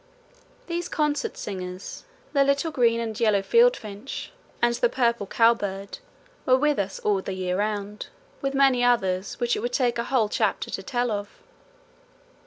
[0.65, 5.99] These concert singers, the little green and yellow field finch and the purple cow bird,
[6.43, 8.07] were with us all the year round,
[8.41, 11.29] with many others which it would take a whole chapter to tell of.